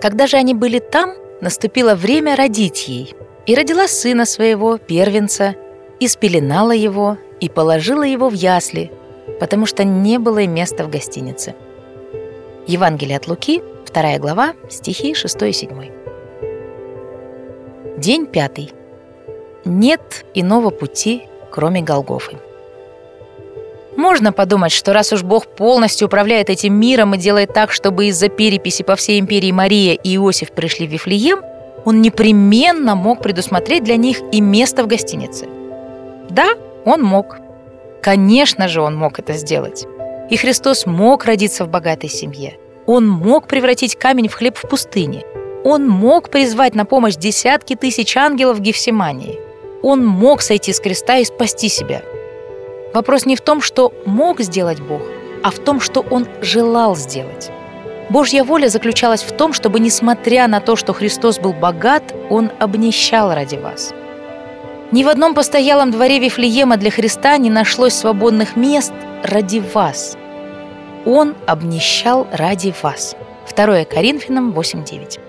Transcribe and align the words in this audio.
Когда 0.00 0.26
же 0.26 0.36
они 0.36 0.54
были 0.54 0.78
там, 0.78 1.14
наступило 1.40 1.94
время 1.94 2.36
родить 2.36 2.88
ей. 2.88 3.14
И 3.46 3.54
родила 3.54 3.88
сына 3.88 4.24
своего, 4.24 4.78
первенца, 4.78 5.54
и 5.98 6.08
спеленала 6.08 6.72
его, 6.72 7.18
и 7.40 7.48
положила 7.48 8.02
его 8.02 8.28
в 8.28 8.34
ясли, 8.34 8.90
потому 9.38 9.66
что 9.66 9.84
не 9.84 10.18
было 10.18 10.46
места 10.46 10.84
в 10.84 10.90
гостинице. 10.90 11.54
Евангелие 12.66 13.16
от 13.16 13.26
Луки, 13.26 13.62
2 13.92 14.18
глава, 14.18 14.54
стихи 14.68 15.14
6 15.14 15.42
и 15.42 15.52
7. 15.52 15.92
День 17.98 18.26
пятый. 18.26 18.72
Нет 19.64 20.24
иного 20.34 20.70
пути, 20.70 21.24
кроме 21.50 21.82
Голгофы. 21.82 22.38
Можно 24.00 24.32
подумать, 24.32 24.72
что 24.72 24.94
раз 24.94 25.12
уж 25.12 25.22
Бог 25.24 25.46
полностью 25.46 26.06
управляет 26.06 26.48
этим 26.48 26.72
миром 26.72 27.14
и 27.14 27.18
делает 27.18 27.52
так, 27.52 27.70
чтобы 27.70 28.06
из-за 28.06 28.30
переписи 28.30 28.82
по 28.82 28.96
всей 28.96 29.20
империи 29.20 29.52
Мария 29.52 29.92
и 29.92 30.16
Иосиф 30.16 30.52
пришли 30.52 30.86
в 30.86 30.90
Вифлеем, 30.90 31.40
он 31.84 32.00
непременно 32.00 32.94
мог 32.94 33.22
предусмотреть 33.22 33.84
для 33.84 33.96
них 33.96 34.22
и 34.32 34.40
место 34.40 34.84
в 34.84 34.86
гостинице. 34.86 35.48
Да, 36.30 36.48
он 36.86 37.02
мог. 37.02 37.40
Конечно 38.00 38.68
же, 38.68 38.80
он 38.80 38.96
мог 38.96 39.18
это 39.18 39.34
сделать. 39.34 39.84
И 40.30 40.36
Христос 40.38 40.86
мог 40.86 41.26
родиться 41.26 41.66
в 41.66 41.68
богатой 41.68 42.08
семье. 42.08 42.56
Он 42.86 43.06
мог 43.06 43.48
превратить 43.48 43.96
камень 43.96 44.28
в 44.28 44.34
хлеб 44.34 44.56
в 44.56 44.66
пустыне. 44.66 45.24
Он 45.62 45.86
мог 45.86 46.30
призвать 46.30 46.74
на 46.74 46.86
помощь 46.86 47.16
десятки 47.16 47.76
тысяч 47.76 48.16
ангелов 48.16 48.56
в 48.56 48.62
Гефсимании. 48.62 49.38
Он 49.82 50.06
мог 50.06 50.40
сойти 50.40 50.72
с 50.72 50.80
креста 50.80 51.18
и 51.18 51.24
спасти 51.26 51.68
себя. 51.68 52.00
Вопрос 52.92 53.26
не 53.26 53.36
в 53.36 53.40
том, 53.40 53.60
что 53.60 53.92
мог 54.04 54.40
сделать 54.40 54.80
Бог, 54.80 55.02
а 55.42 55.50
в 55.50 55.58
том, 55.58 55.80
что 55.80 56.04
Он 56.10 56.26
желал 56.40 56.96
сделать. 56.96 57.50
Божья 58.08 58.42
воля 58.42 58.68
заключалась 58.68 59.22
в 59.22 59.36
том, 59.36 59.52
чтобы, 59.52 59.78
несмотря 59.78 60.48
на 60.48 60.60
то, 60.60 60.74
что 60.74 60.92
Христос 60.92 61.38
был 61.38 61.52
богат, 61.52 62.02
Он 62.28 62.50
обнищал 62.58 63.32
ради 63.32 63.56
вас. 63.56 63.94
Ни 64.90 65.04
в 65.04 65.08
одном 65.08 65.34
постоялом 65.34 65.92
дворе 65.92 66.18
Вифлеема 66.18 66.76
для 66.76 66.90
Христа 66.90 67.36
не 67.36 67.48
нашлось 67.48 67.94
свободных 67.94 68.56
мест 68.56 68.92
ради 69.22 69.62
вас. 69.72 70.16
Он 71.06 71.36
обнищал 71.46 72.26
ради 72.32 72.74
вас. 72.82 73.14
2 73.54 73.84
Коринфянам 73.84 74.50
8.9. 74.50 75.20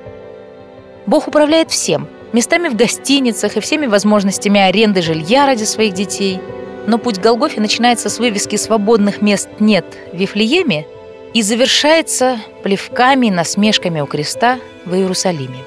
Бог 1.05 1.27
управляет 1.27 1.69
всем, 1.69 2.07
местами 2.33 2.69
в 2.69 2.75
гостиницах 2.75 3.55
и 3.57 3.59
всеми 3.59 3.85
возможностями 3.85 4.59
аренды 4.59 5.03
жилья 5.03 5.45
ради 5.45 5.63
своих 5.63 5.93
детей. 5.93 6.39
Но 6.87 6.97
путь 6.97 7.19
к 7.19 7.21
Голгофе 7.21 7.61
начинается 7.61 8.09
с 8.09 8.19
вывески 8.19 8.55
«Свободных 8.55 9.21
мест 9.21 9.49
нет» 9.59 9.85
в 10.11 10.17
Вифлееме 10.17 10.87
и 11.33 11.41
завершается 11.41 12.39
плевками 12.63 13.27
и 13.27 13.31
насмешками 13.31 14.01
у 14.01 14.05
креста 14.05 14.59
в 14.85 14.93
Иерусалиме. 14.93 15.59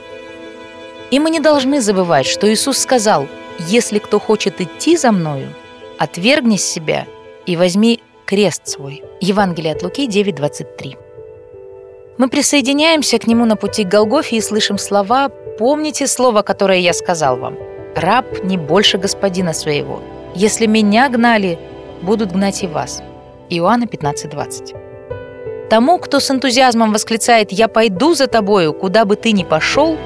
И 1.10 1.18
мы 1.18 1.30
не 1.30 1.40
должны 1.40 1.80
забывать, 1.80 2.26
что 2.26 2.52
Иисус 2.52 2.78
сказал– 2.78 3.26
если 3.58 3.98
кто 3.98 4.18
хочет 4.18 4.60
идти 4.60 4.96
за 4.96 5.12
мною, 5.12 5.48
отвергни 5.98 6.56
себя 6.56 7.06
и 7.46 7.56
возьми 7.56 8.00
крест 8.26 8.66
свой. 8.66 9.02
Евангелие 9.20 9.72
от 9.74 9.82
Луки 9.82 10.08
9:23. 10.08 10.96
Мы 12.18 12.28
присоединяемся 12.28 13.18
к 13.18 13.26
нему 13.26 13.44
на 13.44 13.56
пути 13.56 13.84
к 13.84 13.88
Голгофе 13.88 14.36
и 14.36 14.40
слышим 14.40 14.78
слова 14.78 15.30
«Помните 15.58 16.06
слово, 16.06 16.42
которое 16.42 16.78
я 16.78 16.92
сказал 16.92 17.36
вам. 17.36 17.56
Раб 17.94 18.26
не 18.44 18.56
больше 18.56 18.98
господина 18.98 19.52
своего. 19.52 20.00
Если 20.34 20.66
меня 20.66 21.08
гнали, 21.08 21.58
будут 22.02 22.32
гнать 22.32 22.62
и 22.62 22.66
вас». 22.66 23.02
Иоанна 23.50 23.84
15:20. 23.84 24.74
Тому, 25.70 25.98
кто 25.98 26.20
с 26.20 26.30
энтузиазмом 26.30 26.92
восклицает 26.92 27.52
«Я 27.52 27.68
пойду 27.68 28.14
за 28.14 28.26
тобою, 28.26 28.72
куда 28.72 29.04
бы 29.04 29.16
ты 29.16 29.32
ни 29.32 29.44
пошел», 29.44 29.96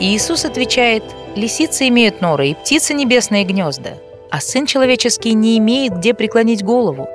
Иисус 0.00 0.44
отвечает– 0.44 1.02
Лисицы 1.34 1.88
имеют 1.88 2.20
норы 2.20 2.48
и 2.48 2.54
птицы 2.54 2.92
небесные 2.92 3.44
гнезда, 3.44 3.94
а 4.30 4.40
Сын 4.40 4.66
Человеческий 4.66 5.32
не 5.32 5.56
имеет 5.56 5.96
где 5.96 6.12
преклонить 6.12 6.62
голову. 6.62 7.08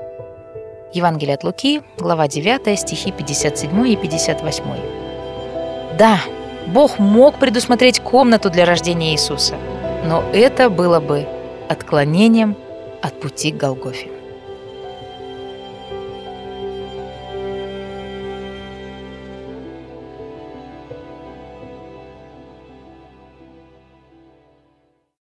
Евангелие 0.92 1.36
от 1.36 1.44
Луки, 1.44 1.84
глава 2.00 2.28
9, 2.28 2.80
стихи 2.80 3.12
57 3.12 3.88
и 3.88 3.96
58. 3.96 4.64
Да, 6.00 6.20
Бог 6.66 6.98
мог 6.98 7.36
предусмотреть 7.36 8.00
комнату 8.00 8.50
для 8.50 8.66
рождения 8.66 9.12
Иисуса, 9.12 9.56
но 10.04 10.24
это 10.34 10.72
было 10.72 11.00
бы 11.00 11.28
отклонением 11.70 12.56
от 13.02 13.20
пути 13.20 13.52
к 13.52 13.58
Голгофе. 13.58 14.17